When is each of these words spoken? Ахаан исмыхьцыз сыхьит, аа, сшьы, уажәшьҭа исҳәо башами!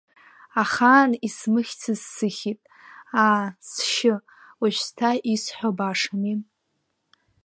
Ахаан 0.61 1.11
исмыхьцыз 1.27 2.01
сыхьит, 2.13 2.61
аа, 3.23 3.45
сшьы, 3.69 4.15
уажәшьҭа 4.61 5.09
исҳәо 5.33 5.69
башами! 5.77 6.35